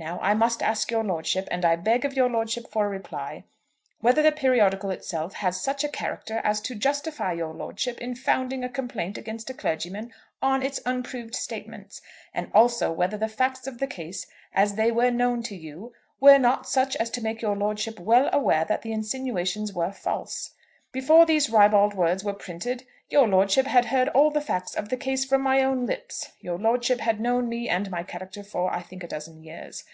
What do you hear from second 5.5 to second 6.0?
such a